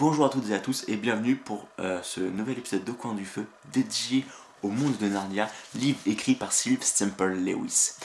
Bonjour 0.00 0.24
à 0.24 0.30
toutes 0.30 0.48
et 0.48 0.54
à 0.54 0.58
tous 0.58 0.86
et 0.88 0.96
bienvenue 0.96 1.36
pour 1.36 1.68
euh, 1.78 2.00
ce 2.02 2.20
nouvel 2.20 2.56
épisode 2.56 2.84
de 2.84 2.92
Coin 2.92 3.12
du 3.12 3.26
Feu 3.26 3.44
dédié 3.70 4.24
au 4.62 4.68
monde 4.68 4.96
de 4.96 5.06
Narnia, 5.06 5.46
livre 5.74 5.98
écrit 6.06 6.34
par 6.34 6.54
Sylve 6.54 6.82
Stemple 6.82 7.34
Lewis. 7.34 7.96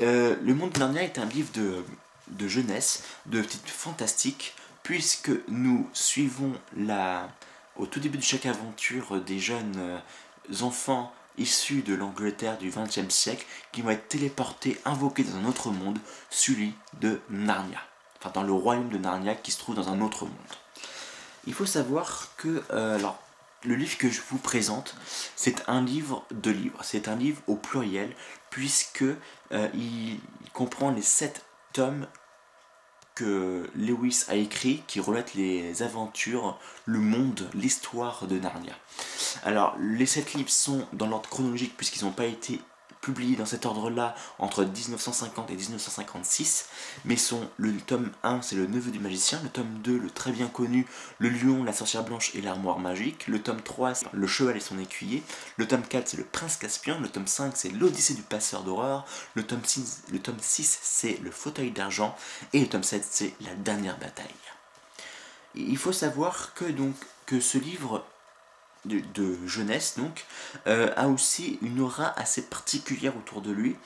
Euh, 0.00 0.36
le 0.40 0.54
monde 0.54 0.70
de 0.70 0.78
Narnia 0.78 1.02
est 1.02 1.18
un 1.18 1.24
livre 1.24 1.50
de, 1.52 2.46
jeunesse, 2.46 3.02
de 3.26 3.42
petite 3.42 3.68
fantastique, 3.68 4.54
puisque 4.84 5.32
nous 5.48 5.90
suivons 5.92 6.52
la, 6.76 7.28
au 7.74 7.86
tout 7.86 7.98
début 7.98 8.18
de 8.18 8.22
chaque 8.22 8.46
aventure 8.46 9.20
des 9.20 9.40
jeunes 9.40 9.74
euh, 9.78 9.98
enfants 10.60 11.12
issus 11.38 11.82
de 11.82 11.96
l'Angleterre 11.96 12.56
du 12.56 12.70
XXe 12.70 13.12
siècle 13.12 13.46
qui 13.72 13.82
vont 13.82 13.90
être 13.90 14.06
téléportés, 14.06 14.80
invoqués 14.84 15.24
dans 15.24 15.38
un 15.38 15.46
autre 15.46 15.72
monde, 15.72 15.98
celui 16.30 16.72
de 17.00 17.20
Narnia. 17.30 17.80
Enfin, 18.20 18.30
dans 18.32 18.44
le 18.44 18.52
royaume 18.52 18.90
de 18.90 18.98
Narnia 18.98 19.34
qui 19.34 19.50
se 19.50 19.58
trouve 19.58 19.74
dans 19.74 19.88
un 19.88 20.00
autre 20.00 20.24
monde. 20.24 20.56
Il 21.46 21.54
faut 21.54 21.66
savoir 21.66 22.28
que 22.36 22.62
euh, 22.72 22.98
le 23.64 23.74
livre 23.74 23.96
que 23.98 24.10
je 24.10 24.20
vous 24.28 24.38
présente, 24.38 24.96
c'est 25.36 25.68
un 25.68 25.82
livre 25.82 26.24
de 26.30 26.50
livres. 26.50 26.78
C'est 26.82 27.08
un 27.08 27.16
livre 27.16 27.40
au 27.46 27.56
pluriel, 27.56 28.14
puisque 28.50 29.04
euh, 29.52 29.68
il 29.74 30.20
comprend 30.52 30.90
les 30.90 31.02
sept 31.02 31.44
tomes 31.72 32.06
que 33.14 33.70
Lewis 33.74 34.24
a 34.28 34.34
écrit 34.34 34.82
qui 34.86 35.00
relatent 35.00 35.34
les 35.34 35.82
aventures, 35.82 36.58
le 36.84 36.98
monde, 36.98 37.48
l'histoire 37.54 38.26
de 38.26 38.38
Narnia. 38.38 38.74
Alors, 39.42 39.74
les 39.78 40.06
sept 40.06 40.34
livres 40.34 40.50
sont 40.50 40.86
dans 40.92 41.06
l'ordre 41.06 41.28
chronologique 41.28 41.76
puisqu'ils 41.76 42.04
n'ont 42.04 42.12
pas 42.12 42.26
été 42.26 42.60
publié 43.06 43.36
dans 43.36 43.46
cet 43.46 43.66
ordre-là 43.66 44.16
entre 44.40 44.64
1950 44.64 45.52
et 45.52 45.54
1956, 45.54 46.68
mais 47.04 47.16
sont 47.16 47.48
le 47.56 47.72
tome 47.76 48.10
1, 48.24 48.42
c'est 48.42 48.56
le 48.56 48.66
neveu 48.66 48.90
du 48.90 48.98
magicien, 48.98 49.38
le 49.44 49.48
tome 49.48 49.78
2, 49.84 49.96
le 49.96 50.10
très 50.10 50.32
bien 50.32 50.48
connu, 50.48 50.88
le 51.20 51.28
lion, 51.28 51.62
la 51.62 51.72
sorcière 51.72 52.02
blanche 52.02 52.34
et 52.34 52.40
l'armoire 52.40 52.80
magique, 52.80 53.28
le 53.28 53.40
tome 53.40 53.62
3, 53.62 53.94
c'est 53.94 54.06
le 54.12 54.26
cheval 54.26 54.56
et 54.56 54.60
son 54.60 54.80
écuyer, 54.80 55.22
le 55.56 55.68
tome 55.68 55.82
4, 55.82 56.08
c'est 56.08 56.16
le 56.16 56.24
prince 56.24 56.56
caspien, 56.56 56.98
le 56.98 57.08
tome 57.08 57.28
5, 57.28 57.52
c'est 57.56 57.68
l'odyssée 57.68 58.14
du 58.14 58.22
passeur 58.22 58.64
d'horreur, 58.64 59.06
le 59.34 59.44
tome 59.44 59.64
6, 59.64 60.02
le 60.10 60.18
tome 60.18 60.40
6, 60.40 60.80
c'est 60.82 61.20
le 61.22 61.30
fauteuil 61.30 61.70
d'argent, 61.70 62.16
et 62.52 62.58
le 62.58 62.68
tome 62.68 62.82
7, 62.82 63.06
c'est 63.08 63.34
la 63.40 63.54
dernière 63.54 63.98
bataille. 63.98 64.26
Il 65.54 65.78
faut 65.78 65.92
savoir 65.92 66.54
que 66.54 66.64
donc 66.64 66.96
que 67.24 67.38
ce 67.38 67.56
livre 67.58 68.04
de, 68.86 69.46
jeunesse 69.46 69.94
donc, 69.98 70.24
euh, 70.66 70.92
a 70.96 71.08
aussi 71.08 71.58
une 71.62 71.80
aura 71.80 72.18
assez 72.18 72.42
particulière 72.42 73.16
autour 73.16 73.40
de 73.42 73.50
lui, 73.50 73.76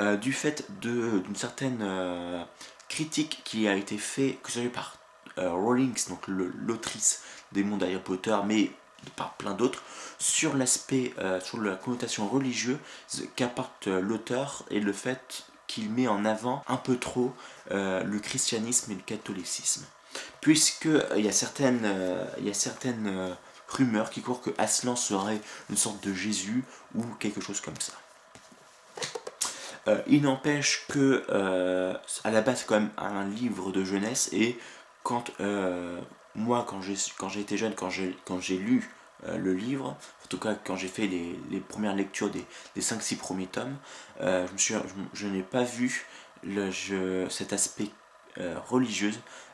euh, 0.00 0.16
du 0.16 0.32
fait 0.32 0.66
d'une 0.80 1.36
certaine 1.36 1.80
euh, 1.82 2.42
critique 2.88 3.42
qui 3.44 3.68
a 3.68 3.74
été 3.74 3.98
faite, 3.98 4.40
que 4.42 4.50
ce 4.50 4.60
soit 4.60 4.72
par 4.72 4.98
Rawlings, 5.36 6.08
donc 6.08 6.28
l'autrice 6.28 7.22
des 7.50 7.64
mondes 7.64 7.82
Harry 7.82 7.98
Potter, 7.98 8.36
mais 8.46 8.70
par 9.16 9.34
plein 9.34 9.52
d'autres, 9.52 9.82
sur 10.20 10.54
l'aspect, 10.54 11.12
sur 11.42 11.60
la 11.60 11.74
connotation 11.74 12.28
religieuse 12.28 12.78
qu'apporte 13.34 13.88
l'auteur 13.88 14.64
et 14.70 14.78
le 14.78 14.92
fait 14.92 15.44
qu'il 15.66 15.90
met 15.90 16.06
en 16.06 16.24
avant 16.24 16.62
un 16.68 16.76
peu 16.76 16.96
trop 16.96 17.34
le 17.70 18.18
christianisme 18.20 18.92
et 18.92 18.94
le 18.94 19.00
catholicisme. 19.00 19.84
Puisque 20.40 20.88
il 21.16 21.24
y 21.24 21.28
a 21.28 21.32
certaines, 21.32 21.84
il 22.38 22.46
y 22.46 22.50
a 22.50 22.54
certaines 22.54 23.36
rumeur 23.68 24.10
qui 24.10 24.22
court 24.22 24.40
que 24.40 24.50
Aslan 24.58 24.96
serait 24.96 25.40
une 25.70 25.76
sorte 25.76 26.02
de 26.04 26.12
Jésus 26.12 26.64
ou 26.94 27.02
quelque 27.18 27.40
chose 27.40 27.60
comme 27.60 27.78
ça. 27.80 27.92
Euh, 29.86 30.00
il 30.06 30.22
n'empêche 30.22 30.86
que 30.88 31.24
euh, 31.28 31.94
à 32.24 32.30
la 32.30 32.40
base 32.40 32.60
c'est 32.60 32.66
quand 32.66 32.80
même 32.80 32.90
un 32.96 33.24
livre 33.28 33.70
de 33.70 33.84
jeunesse 33.84 34.30
et 34.32 34.58
quand 35.02 35.30
euh, 35.40 36.00
moi 36.34 36.64
quand 36.66 36.80
j'ai 36.80 37.40
été 37.40 37.56
jeune 37.58 37.74
quand 37.74 37.90
j'ai 37.90 38.56
lu 38.56 38.90
le 39.26 39.54
livre 39.54 39.88
en 39.88 40.26
tout 40.28 40.38
cas 40.38 40.54
quand 40.54 40.76
j'ai 40.76 40.88
fait 40.88 41.06
les, 41.06 41.60
premières 41.60 41.94
lectures 41.94 42.30
des, 42.30 42.44
des 42.74 42.80
5-6 42.80 43.16
premiers 43.16 43.46
tomes 43.46 43.76
je, 44.20 44.74
je, 45.12 45.26
n'ai 45.26 45.42
pas 45.42 45.64
vu 45.64 46.06
le, 46.42 46.70
cet 47.28 47.52
aspect 47.52 47.90
religieux 48.66 49.12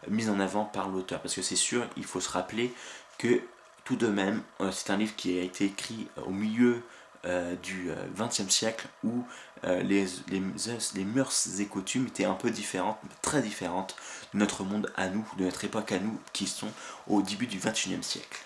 mis 0.08 0.28
en 0.28 0.40
avant 0.40 0.64
par 0.64 0.88
l'auteur 0.88 1.20
parce 1.20 1.34
que 1.34 1.42
c'est 1.42 1.56
sûr 1.56 1.86
il 1.96 2.04
faut 2.04 2.20
se 2.20 2.30
rappeler 2.30 2.72
que 3.18 3.42
tout 3.90 3.96
de 3.96 4.06
même, 4.06 4.40
euh, 4.60 4.70
c'est 4.70 4.90
un 4.90 4.96
livre 4.96 5.16
qui 5.16 5.36
a 5.36 5.42
été 5.42 5.64
écrit 5.64 6.06
euh, 6.16 6.22
au 6.26 6.30
milieu 6.30 6.80
euh, 7.24 7.56
du 7.56 7.90
XXe 8.16 8.48
siècle 8.48 8.86
où 9.04 9.24
les, 9.64 10.06
les, 10.28 11.04
mœurs 11.04 11.58
et 11.58 11.66
coutumes 11.66 12.06
étaient 12.06 12.24
un 12.24 12.34
peu 12.34 12.50
différentes, 12.50 12.98
très 13.20 13.42
différentes 13.42 13.94
de 14.32 14.38
notre 14.38 14.62
monde 14.62 14.90
à 14.96 15.08
nous, 15.08 15.26
de 15.36 15.44
notre 15.44 15.64
époque 15.64 15.92
à 15.92 15.98
nous, 15.98 16.18
qui 16.32 16.46
sont 16.46 16.70
au 17.08 17.20
début 17.20 17.46
du 17.46 17.58
XXIe 17.58 18.02
siècle. 18.02 18.40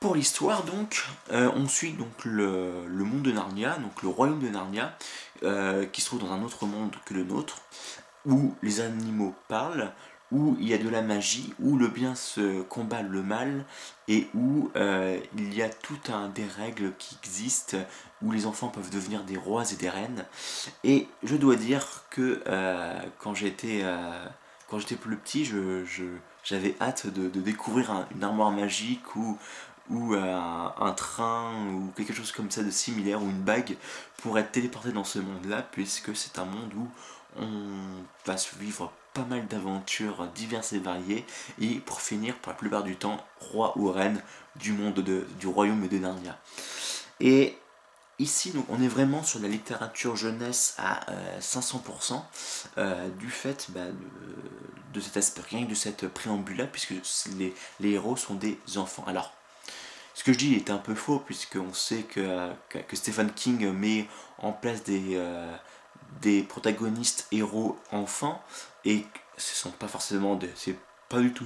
Pour 0.00 0.16
l'histoire, 0.16 0.64
donc, 0.64 1.06
on 1.30 1.68
suit 1.68 1.92
donc 1.92 2.24
le, 2.24 2.84
le, 2.88 3.04
monde 3.04 3.22
de 3.22 3.30
Narnia, 3.30 3.76
donc 3.76 4.02
le 4.02 4.08
royaume 4.08 4.40
de 4.40 4.48
Narnia, 4.48 4.96
qui 5.92 6.00
se 6.00 6.06
trouve 6.06 6.18
dans 6.20 6.32
un 6.32 6.42
autre 6.42 6.66
monde 6.66 6.96
que 7.04 7.14
le 7.14 7.22
nôtre, 7.22 7.58
où 8.26 8.56
les 8.62 8.80
animaux 8.80 9.36
parlent, 9.46 9.92
où 10.32 10.56
il 10.60 10.68
y 10.68 10.74
a 10.74 10.78
de 10.78 10.88
la 10.88 11.02
magie, 11.02 11.54
où 11.60 11.76
le 11.76 11.88
bien 11.88 12.14
se 12.14 12.62
combat 12.62 13.02
le 13.02 13.22
mal, 13.22 13.64
et 14.08 14.28
où 14.34 14.70
euh, 14.76 15.18
il 15.36 15.54
y 15.54 15.62
a 15.62 15.68
tout 15.68 15.98
un 16.12 16.28
des 16.28 16.46
règles 16.46 16.92
qui 16.98 17.16
existent, 17.22 17.78
où 18.22 18.30
les 18.30 18.46
enfants 18.46 18.68
peuvent 18.68 18.90
devenir 18.90 19.24
des 19.24 19.36
rois 19.36 19.64
et 19.72 19.76
des 19.76 19.88
reines. 19.88 20.24
Et 20.84 21.08
je 21.22 21.36
dois 21.36 21.56
dire 21.56 22.04
que 22.10 22.42
euh, 22.46 22.98
quand 23.18 23.34
j'étais 23.34 23.80
euh, 23.82 24.24
quand 24.68 24.78
j'étais 24.78 24.96
plus 24.96 25.16
petit, 25.16 25.50
j'avais 26.44 26.76
hâte 26.80 27.08
de, 27.08 27.28
découvrir 27.40 28.06
une 28.14 28.22
armoire 28.22 28.52
magique 28.52 29.16
ou, 29.16 29.36
un, 30.14 30.92
train 30.96 31.66
ou 31.72 31.90
quelque 31.96 32.12
chose 32.12 32.30
comme 32.30 32.52
ça 32.52 32.62
de 32.62 32.70
similaire 32.70 33.20
ou 33.20 33.28
une 33.28 33.42
bague 33.42 33.76
pour 34.18 34.38
être 34.38 34.52
téléporté 34.52 34.92
dans 34.92 35.02
ce 35.02 35.18
monde-là, 35.18 35.66
puisque 35.72 36.14
c'est 36.14 36.38
un 36.38 36.44
monde 36.44 36.72
où 36.74 36.88
on 37.36 38.04
va 38.24 38.36
vivre 38.60 38.92
pas 39.14 39.24
mal 39.24 39.46
d'aventures 39.46 40.28
diverses 40.34 40.72
et 40.72 40.78
variées 40.78 41.24
et 41.60 41.76
pour 41.80 42.00
finir 42.00 42.36
pour 42.36 42.52
la 42.52 42.58
plupart 42.58 42.82
du 42.82 42.96
temps 42.96 43.18
roi 43.40 43.76
ou 43.76 43.90
reine 43.90 44.22
du 44.56 44.72
monde 44.72 44.94
de, 44.94 45.26
du 45.38 45.46
royaume 45.46 45.88
de 45.88 45.98
Narnia. 45.98 46.38
Et 47.18 47.56
ici 48.18 48.52
on 48.68 48.82
est 48.82 48.88
vraiment 48.88 49.22
sur 49.22 49.40
la 49.40 49.48
littérature 49.48 50.16
jeunesse 50.16 50.74
à 50.78 51.00
500% 51.40 52.14
euh, 52.14 52.18
euh, 52.78 53.08
du 53.10 53.30
fait 53.30 53.66
bah, 53.70 53.86
de, 54.92 55.00
cet 55.00 55.16
aspect, 55.16 55.42
rien 55.48 55.64
que 55.64 55.70
de 55.70 55.74
cette 55.74 56.08
préambule 56.08 56.68
puisque 56.70 56.94
les, 57.36 57.54
héros 57.82 58.16
sont 58.16 58.34
des 58.34 58.58
enfants. 58.76 59.04
Alors 59.06 59.32
ce 60.14 60.24
que 60.24 60.32
je 60.32 60.38
dis 60.38 60.54
est 60.54 60.70
un 60.70 60.78
peu 60.78 60.94
faux 60.94 61.18
puisqu'on 61.18 61.72
sait 61.72 62.02
que, 62.02 62.50
Stephen 62.92 63.32
King 63.32 63.70
met 63.72 64.06
en 64.38 64.52
place 64.52 64.84
des, 64.84 65.16
euh, 65.16 65.52
des 66.20 66.42
protagonistes 66.42 67.26
héros 67.32 67.78
enfants 67.90 68.42
et 68.84 69.04
ce 69.36 69.54
sont 69.54 69.70
pas 69.70 69.88
forcément 69.88 70.38
c'est 70.54 70.76
pas 71.10 71.18
du 71.18 71.32
tout 71.32 71.44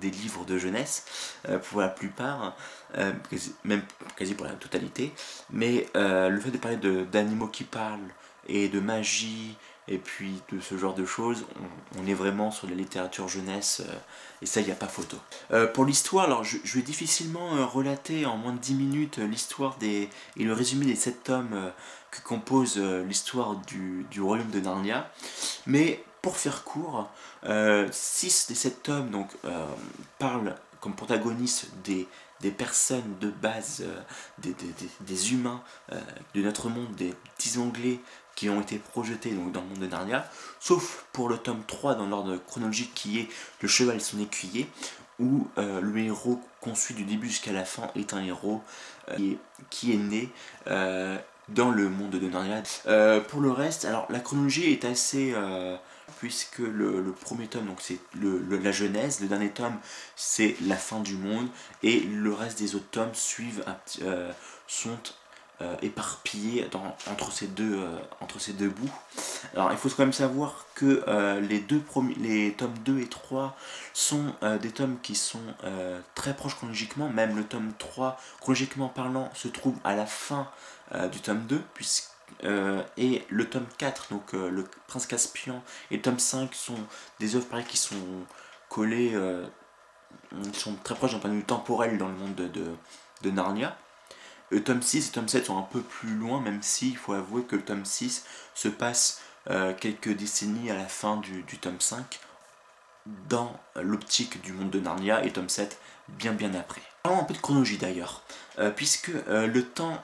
des, 0.00 0.10
livres 0.10 0.44
de 0.44 0.58
jeunesse 0.58 1.04
euh, 1.48 1.58
pour 1.58 1.80
la 1.80 1.88
plupart, 1.88 2.54
euh, 2.96 3.12
même 3.64 3.82
quasi 4.14 4.34
pour 4.34 4.46
la 4.46 4.52
totalité, 4.52 5.12
mais 5.50 5.88
euh, 5.96 6.28
le 6.28 6.38
fait 6.38 6.50
de 6.50 6.58
parler 6.58 6.76
d'animaux 6.76 7.48
qui 7.48 7.64
parlent 7.64 8.12
et 8.46 8.68
de 8.68 8.78
magie 8.78 9.56
et 9.88 9.98
puis 9.98 10.42
de 10.52 10.60
ce 10.60 10.76
genre 10.76 10.94
de 10.94 11.06
choses, 11.06 11.46
on, 11.98 12.06
est 12.06 12.14
vraiment 12.14 12.50
sur 12.50 12.68
la 12.68 12.74
littérature 12.74 13.28
jeunesse 13.28 13.82
et 14.42 14.46
ça 14.46 14.60
il 14.60 14.66
n'y 14.66 14.72
a 14.72 14.76
pas 14.76 14.88
photo. 14.88 15.16
pour 15.74 15.84
l'histoire, 15.84 16.24
alors 16.24 16.42
je, 16.44 16.58
vais 16.74 16.82
difficilement 16.82 17.66
relater 17.68 18.26
en 18.26 18.36
moins 18.36 18.52
de 18.52 18.58
10 18.58 18.74
minutes 18.74 19.18
l'histoire 19.18 19.76
des 19.78 20.10
et 20.36 20.44
le 20.44 20.52
résumé 20.52 20.86
des 20.86 20.96
7 20.96 21.22
tomes 21.22 21.72
que 22.10 22.20
compose 22.20 22.78
l'histoire 22.78 23.54
du, 23.56 24.06
du 24.10 24.20
royaume 24.20 24.50
de 24.50 24.58
Narnia, 24.58 25.08
mais 25.66 26.04
pour 26.26 26.38
faire 26.38 26.64
court, 26.64 27.08
6 27.44 27.46
euh, 27.46 27.86
des 28.48 28.54
7 28.56 28.82
tomes 28.82 29.10
donc, 29.10 29.28
euh, 29.44 29.64
parlent 30.18 30.56
comme 30.80 30.96
protagonistes 30.96 31.68
des, 31.84 32.08
des 32.40 32.50
personnes 32.50 33.16
de 33.20 33.30
base, 33.30 33.84
euh, 33.86 34.00
des, 34.38 34.52
des, 34.54 34.74
des, 35.02 35.32
humains 35.32 35.62
de 36.34 36.42
notre 36.42 36.68
monde, 36.68 36.92
des 36.96 37.14
petits 37.36 37.58
anglais 37.58 38.00
qui 38.34 38.50
ont 38.50 38.60
été 38.60 38.78
projetés 38.78 39.30
donc, 39.30 39.52
dans 39.52 39.60
le 39.60 39.68
monde 39.68 39.78
de 39.78 39.86
Narnia, 39.86 40.28
sauf 40.58 41.04
pour 41.12 41.28
le 41.28 41.38
tome 41.38 41.62
3 41.64 41.94
dans 41.94 42.08
l'ordre 42.08 42.36
chronologique 42.38 42.92
qui 42.92 43.20
est 43.20 43.28
Le 43.60 43.68
cheval 43.68 43.98
et 43.98 44.00
son 44.00 44.18
écuyer, 44.18 44.68
où 45.20 45.46
le 45.56 45.96
héros 45.98 46.40
qu'on 46.60 46.74
suit 46.74 46.94
du 46.94 47.04
début 47.04 47.28
jusqu'à 47.28 47.52
la 47.52 47.64
fin 47.64 47.88
est 47.94 48.14
un 48.14 48.24
héros 48.24 48.64
qui, 49.70 49.92
est, 49.92 49.96
né 49.96 50.28
dans 50.66 51.70
le 51.70 51.88
monde 51.88 52.10
de 52.10 52.28
Narnia. 52.28 52.64
pour 53.28 53.40
le 53.40 53.52
reste, 53.52 53.84
alors 53.84 54.08
la 54.10 54.18
chronologie 54.18 54.72
est 54.72 54.84
assez 54.84 55.32
puisque 56.18 56.58
le, 56.58 57.12
premier 57.20 57.46
tome, 57.46 57.74
c'est 57.78 57.98
la 58.14 58.72
Genèse, 58.72 59.20
le 59.20 59.28
dernier 59.28 59.50
tome, 59.50 59.76
c'est 60.14 60.56
la 60.62 60.76
fin 60.76 61.00
du 61.00 61.16
monde, 61.16 61.48
et 61.82 62.00
le 62.00 62.32
reste 62.32 62.58
des 62.58 62.74
autres 62.74 62.90
tomes 62.90 63.14
suivent, 63.14 63.64
euh, 64.02 64.32
sont 64.66 64.98
éparpillés 65.80 66.68
entre, 67.10 67.32
ces 67.32 67.46
deux, 67.46 67.80
entre 68.20 68.38
ces 68.38 68.52
deux 68.52 68.68
bouts. 68.68 68.92
Alors 69.54 69.72
il 69.72 69.78
faut 69.78 69.88
quand 69.88 70.02
même 70.02 70.12
savoir 70.12 70.66
que 70.74 71.02
les, 71.40 71.60
deux 71.60 71.82
les 72.18 72.52
tomes 72.52 72.76
2 72.84 73.00
et 73.00 73.08
3 73.08 73.56
sont 73.94 74.34
des 74.60 74.70
tomes 74.70 74.98
qui 75.02 75.14
sont 75.14 75.40
très 76.14 76.36
proches 76.36 76.56
chronologiquement, 76.56 77.08
même 77.08 77.36
le 77.36 77.44
tome 77.44 77.72
3, 77.78 78.20
chronologiquement 78.40 78.90
parlant, 78.90 79.30
se 79.32 79.48
trouve 79.48 79.76
à 79.82 79.96
la 79.96 80.04
fin 80.04 80.46
du 81.10 81.20
tome 81.20 81.46
2, 81.46 81.62
puisque 81.72 82.15
et 82.42 83.24
le 83.28 83.48
tome 83.48 83.66
4, 83.78 84.08
donc 84.10 84.32
le 84.32 84.64
Prince 84.86 85.06
Caspian, 85.06 85.62
et 85.90 85.96
le 85.96 86.02
tome 86.02 86.18
5 86.18 86.54
sont 86.54 86.78
des 87.18 87.36
œuvres 87.36 87.46
pareilles 87.46 87.64
qui 87.64 87.76
sont 87.76 87.96
collées 88.68 89.16
ils 90.44 90.54
sont 90.54 90.74
très 90.82 90.94
proches 90.94 91.12
d'un 91.12 91.18
point 91.18 91.30
de 91.30 91.36
vue 91.36 91.44
temporel 91.44 91.98
dans 91.98 92.08
le 92.08 92.14
monde 92.14 92.34
de, 92.34 92.50
de, 93.22 93.30
Narnia. 93.30 93.76
Le 94.50 94.62
tome 94.62 94.82
6 94.82 94.96
et 94.96 95.08
le 95.08 95.12
tome 95.12 95.28
7 95.28 95.46
sont 95.46 95.58
un 95.58 95.62
peu 95.62 95.80
plus 95.80 96.14
loin, 96.14 96.40
même 96.40 96.62
si 96.62 96.94
faut 96.94 97.12
avouer 97.12 97.42
que 97.44 97.56
le 97.56 97.62
tome 97.62 97.84
6 97.84 98.24
se 98.54 98.68
passe 98.68 99.20
euh, 99.50 99.72
quelques 99.74 100.14
décennies 100.16 100.70
à 100.70 100.76
la 100.76 100.86
fin 100.86 101.16
du, 101.16 101.42
du 101.42 101.58
tome 101.58 101.80
5 101.80 102.20
dans 103.28 103.58
l'optique 103.76 104.40
du 104.42 104.52
monde 104.52 104.70
de 104.70 104.80
Narnia 104.80 105.24
et 105.24 105.32
tome 105.32 105.48
7 105.48 105.78
bien 106.08 106.32
bien 106.32 106.54
après. 106.54 106.82
Parlons 107.02 107.20
un 107.20 107.24
peu 107.24 107.34
de 107.34 107.38
chronologie 107.38 107.78
d'ailleurs, 107.78 108.22
euh, 108.58 108.70
puisque 108.70 109.10
euh, 109.28 109.46
le 109.46 109.64
temps 109.64 110.02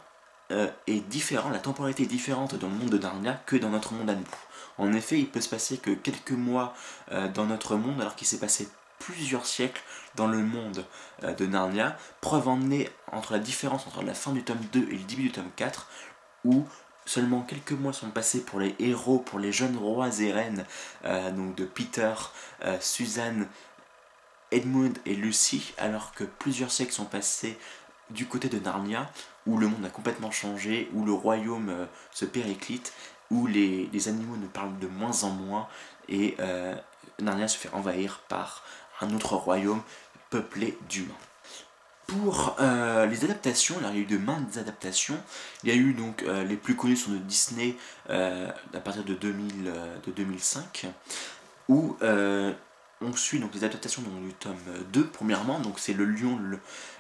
est 0.87 1.08
différent, 1.08 1.50
la 1.50 1.58
temporalité 1.58 2.02
est 2.02 2.06
différente 2.06 2.54
dans 2.56 2.69
le 2.69 2.75
monde 2.75 2.90
de 2.90 2.99
Narnia 2.99 3.40
que 3.46 3.56
dans 3.56 3.70
notre 3.70 3.93
monde 3.94 4.10
à 4.10 4.14
nous. 4.14 4.25
En 4.78 4.93
effet, 4.93 5.19
il 5.19 5.28
peut 5.28 5.40
se 5.40 5.49
passer 5.49 5.78
que 5.78 5.90
quelques 5.90 6.32
mois 6.32 6.75
dans 7.34 7.46
notre 7.46 7.76
monde 7.76 8.00
alors 8.00 8.16
qu'il 8.16 8.26
s'est 8.26 8.38
passé 8.38 8.69
plusieurs 9.02 9.46
siècles 9.46 9.82
dans 10.14 10.26
le 10.26 10.38
monde 10.38 10.84
euh, 11.25 11.34
de 11.34 11.46
Narnia, 11.46 11.96
preuve 12.20 12.49
en 12.49 12.70
est 12.70 12.90
entre 13.10 13.32
la 13.32 13.38
différence 13.38 13.87
entre 13.87 14.02
la 14.02 14.14
fin 14.14 14.32
du 14.32 14.44
tome 14.44 14.60
2 14.72 14.81
et 14.81 14.96
le 14.96 15.04
début 15.04 15.22
du 15.25 15.32
tome 15.32 15.50
4, 15.56 15.88
où 16.44 16.64
seulement 17.04 17.43
quelques 17.43 17.72
mois 17.72 17.93
sont 17.93 18.10
passés 18.10 18.44
pour 18.44 18.60
les 18.60 18.76
héros, 18.78 19.19
pour 19.19 19.38
les 19.38 19.52
jeunes 19.52 19.76
rois 19.76 20.20
et 20.20 20.32
reines, 20.32 20.64
euh, 21.04 21.31
donc 21.32 21.56
de 21.56 21.64
Peter, 21.64 22.14
euh, 22.64 22.76
Suzanne, 22.81 23.49
Edmund 24.52 24.96
et 25.06 25.14
Lucy, 25.14 25.75
alors 25.78 26.12
que 26.12 26.25
plusieurs 26.25 26.70
siècles 26.70 26.93
sont 26.93 27.06
passés 27.06 27.58
du 28.12 28.26
côté 28.26 28.49
de 28.49 28.59
Narnia, 28.59 29.11
où 29.47 29.59
le 29.59 29.69
monde 29.69 29.85
a 29.85 29.91
complètement 29.91 30.31
changé, 30.31 30.88
où 30.93 31.05
le 31.05 31.12
royaume 31.12 31.88
se 32.12 32.25
périclite, 32.25 32.93
où 33.31 33.47
les, 33.47 34.09
animaux 34.09 34.37
ne 34.37 34.47
parlent 34.47 34.79
de 34.79 34.87
moins 34.87 35.25
en 35.25 35.31
moins, 35.31 35.69
et 36.09 36.37
Narnia 37.20 37.49
se 37.49 37.59
fait 37.59 37.70
envahir 37.73 38.20
par 38.29 38.62
un 39.00 39.14
autre 39.14 39.37
royaume 39.37 39.82
peuplé 40.31 40.79
d'humains. 40.88 41.14
Pour 42.06 42.56
euh, 42.61 43.06
les 43.06 43.25
adaptations, 43.25 43.76
il 43.81 43.87
y 43.87 43.91
a 43.91 44.03
eu 44.03 44.05
de 44.05 44.19
maintes 44.19 44.56
adaptations. 44.59 45.19
Il 45.62 45.70
y 45.70 45.73
a 45.73 45.76
eu 45.76 45.94
donc 45.94 46.23
euh, 46.23 46.44
les 46.44 46.56
plus 46.56 46.76
connues 46.76 46.97
sont 46.97 47.12
de 47.12 47.19
Disney 47.19 47.76
euh, 48.11 48.49
à 48.75 48.81
partir 48.81 49.05
de, 49.05 49.14
2000, 49.14 49.73
de 50.06 50.12
2005, 50.12 50.87
où 51.69 51.97
on 53.02 53.14
suit 53.14 53.38
donc 53.38 53.54
les 53.54 53.64
adaptations 53.64 54.02
du 54.02 54.32
tome 54.34 54.56
2 54.93 55.06
premièrement, 55.08 55.60
donc 55.60 55.78
c'est 55.78 55.93
le 55.93 56.04
lion, 56.04 56.38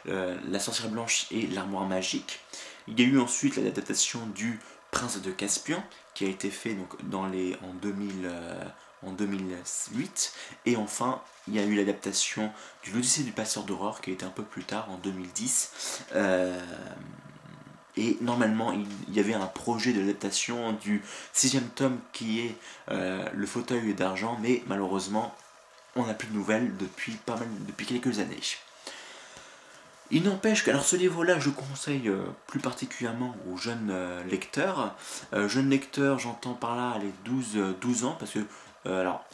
la 0.06 0.58
sorcière 0.58 0.90
blanche 0.90 1.26
et 1.30 1.46
l'armoire 1.46 1.86
magique. 1.86 2.40
Il 2.88 2.98
y 3.00 3.04
a 3.04 3.06
eu 3.06 3.18
ensuite 3.18 3.56
l'adaptation 3.56 4.26
du 4.34 4.58
prince 4.90 5.20
de 5.22 5.30
Caspian 5.30 5.82
qui 6.14 6.24
a 6.24 6.28
été 6.28 6.50
fait 6.50 6.74
donc 6.74 7.08
dans 7.08 7.26
les 7.26 7.56
en 7.62 7.72
2000 7.74 8.28
en 9.06 9.12
2008. 9.12 10.32
Et 10.66 10.76
enfin, 10.76 11.20
il 11.48 11.54
y 11.54 11.58
a 11.58 11.64
eu 11.64 11.74
l'adaptation 11.74 12.52
du 12.82 12.92
L'Odyssée 12.92 13.24
du 13.24 13.32
Passeur 13.32 13.64
d'Aurore 13.64 14.00
qui 14.00 14.10
a 14.10 14.12
été 14.12 14.24
un 14.24 14.30
peu 14.30 14.44
plus 14.44 14.64
tard, 14.64 14.90
en 14.90 14.96
2010. 14.98 16.04
Euh, 16.14 16.58
et 17.96 18.16
normalement, 18.20 18.72
il 18.72 19.14
y 19.14 19.20
avait 19.20 19.34
un 19.34 19.46
projet 19.46 19.92
d'adaptation 19.92 20.72
du 20.72 21.02
sixième 21.32 21.68
tome 21.68 21.98
qui 22.12 22.40
est 22.40 22.56
euh, 22.90 23.28
Le 23.34 23.46
fauteuil 23.46 23.92
d'argent, 23.94 24.38
mais 24.40 24.62
malheureusement, 24.66 25.34
on 25.96 26.06
n'a 26.06 26.14
plus 26.14 26.28
de 26.28 26.34
nouvelles 26.34 26.76
depuis, 26.76 27.12
pas 27.12 27.36
mal, 27.36 27.48
depuis 27.66 27.86
quelques 27.86 28.18
années. 28.18 28.40
Il 30.10 30.24
n'empêche 30.24 30.64
que, 30.64 30.70
alors 30.70 30.84
ce 30.84 30.96
livre-là, 30.96 31.38
je 31.38 31.48
conseille 31.48 32.08
euh, 32.08 32.24
plus 32.46 32.60
particulièrement 32.60 33.34
aux 33.50 33.56
jeunes 33.56 33.94
lecteurs. 34.30 34.94
jeunes 35.32 35.70
lecteurs, 35.70 36.18
j'entends 36.18 36.54
par 36.54 36.76
là 36.76 36.98
les 37.00 37.12
12, 37.24 37.76
12 37.80 38.04
ans, 38.04 38.16
parce 38.18 38.32
que 38.32 38.40
euh, 38.86 39.00
alors, 39.00 39.24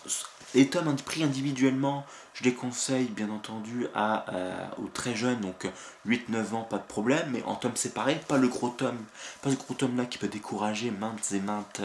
les 0.55 0.69
tomes 0.69 0.95
pris 0.97 1.23
individuellement, 1.23 2.05
je 2.35 2.45
les 2.45 2.55
conseille 2.55 3.07
bien 3.07 3.31
entendu 3.31 3.87
à, 3.95 4.31
euh, 4.35 4.67
aux 4.79 4.89
très 4.89 5.15
jeunes, 5.15 5.41
donc 5.41 5.67
8-9 6.07 6.55
ans, 6.55 6.63
pas 6.63 6.79
de 6.79 6.87
problème, 6.87 7.31
mais 7.33 7.43
en 7.45 7.55
tomes 7.55 7.77
séparés, 7.77 8.21
pas 8.29 8.37
le 8.37 8.49
gros 8.49 8.69
tome, 8.69 8.99
pas 9.43 9.51
le 9.51 9.57
gros 9.57 9.75
tome 9.75 9.97
là 9.97 10.05
qui 10.05 10.19
peut 10.19 10.29
décourager 10.29 10.91
maintes 10.91 11.33
et 11.33 11.41
maintes 11.41 11.81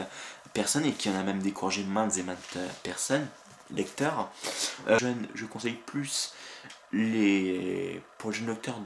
personnes, 0.54 0.86
et 0.86 0.92
qui 0.92 1.10
en 1.10 1.16
a 1.16 1.24
même 1.24 1.40
découragé 1.42 1.84
maintes 1.84 2.18
et 2.18 2.24
maintes 2.24 2.58
personnes, 2.84 3.28
lecteurs. 3.72 4.32
Euh, 4.88 4.98
je 5.36 5.46
conseille 5.46 5.78
plus 5.86 6.34
les, 6.92 8.02
pour 8.18 8.32
les 8.32 8.38
jeunes 8.38 8.50
lecteurs 8.50 8.80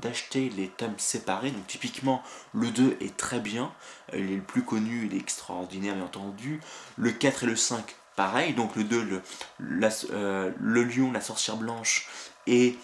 d'acheter 0.00 0.50
les 0.50 0.68
tomes 0.68 0.98
séparés. 0.98 1.50
Donc 1.50 1.66
typiquement 1.66 2.22
le 2.52 2.70
2 2.70 2.98
est 3.00 3.16
très 3.16 3.40
bien, 3.40 3.72
il 4.12 4.32
est 4.32 4.36
le 4.36 4.42
plus 4.42 4.62
connu, 4.62 5.06
il 5.06 5.16
est 5.16 5.20
extraordinaire 5.20 5.94
bien 5.94 6.04
entendu. 6.04 6.60
Le 6.96 7.10
4 7.10 7.44
et 7.44 7.46
le 7.46 7.56
5 7.56 7.96
pareil. 8.16 8.54
Donc 8.54 8.76
le 8.76 8.84
2, 8.84 9.22
le, 9.58 9.88
euh, 10.10 10.50
le 10.60 10.84
lion, 10.84 11.12
la 11.12 11.20
sorcière 11.20 11.56
blanche 11.56 12.08
et 12.46 12.78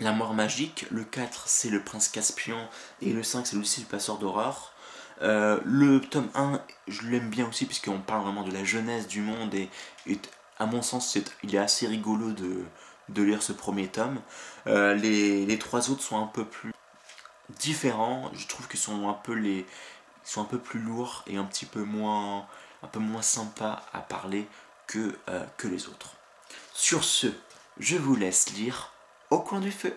la 0.00 0.12
mort 0.12 0.34
magique. 0.34 0.86
Le 0.90 1.04
4, 1.04 1.48
c'est 1.48 1.70
le 1.70 1.82
prince 1.82 2.08
Caspian. 2.08 2.68
Et 3.02 3.12
le 3.12 3.22
5, 3.22 3.46
c'est 3.46 3.56
l'Odyssée 3.56 3.80
du 3.82 3.86
passeur 3.86 4.18
d'horreur. 4.18 4.72
Euh, 5.22 5.58
le 5.64 6.00
tome 6.00 6.28
1, 6.34 6.60
je 6.88 7.02
l'aime 7.08 7.30
bien 7.30 7.48
aussi, 7.48 7.64
puisqu'on 7.64 8.00
parle 8.00 8.22
vraiment 8.22 8.42
de 8.42 8.52
la 8.52 8.64
jeunesse 8.64 9.08
du 9.08 9.22
monde. 9.22 9.54
Et, 9.54 9.70
à 10.58 10.66
mon 10.66 10.82
sens, 10.82 11.18
il 11.42 11.54
est 11.54 11.58
assez 11.58 11.86
rigolo 11.86 12.32
de, 12.32 13.22
lire 13.22 13.42
ce 13.42 13.52
premier 13.52 13.88
tome. 13.88 14.20
Euh, 14.66 14.94
les, 14.94 15.58
trois 15.58 15.90
autres 15.90 16.02
sont 16.02 16.22
un 16.22 16.26
peu 16.26 16.44
plus 16.44 16.72
différents. 17.60 18.30
Je 18.34 18.46
trouve 18.46 18.68
qu'ils 18.68 18.80
sont 18.80 19.08
un 19.08 19.14
peu 19.14 19.32
les 19.32 19.66
sont 20.24 20.42
un 20.42 20.46
peu 20.46 20.58
plus 20.58 20.80
lourds 20.80 21.22
et 21.28 21.36
un 21.36 21.44
petit 21.44 21.66
peu 21.66 21.84
moins 21.84 22.48
un 22.82 22.88
peu 22.88 22.98
moins 22.98 23.22
sympa 23.22 23.84
à 23.92 24.00
parler 24.00 24.48
que, 24.88 25.16
euh, 25.28 25.44
que 25.56 25.68
les 25.68 25.86
autres. 25.86 26.14
Sur 26.74 27.04
ce, 27.04 27.28
je 27.78 27.96
vous 27.96 28.16
laisse 28.16 28.50
lire 28.50 28.92
Au 29.30 29.38
coin 29.38 29.60
du 29.60 29.70
feu. 29.70 29.96